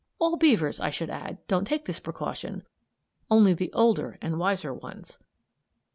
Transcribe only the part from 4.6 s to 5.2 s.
ones.)